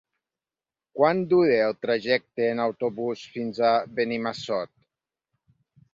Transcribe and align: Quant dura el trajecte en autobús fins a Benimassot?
Quant 0.99 1.19
dura 1.33 1.59
el 1.65 1.75
trajecte 1.87 2.49
en 2.55 2.63
autobús 2.65 3.27
fins 3.35 3.61
a 3.73 3.77
Benimassot? 4.01 4.77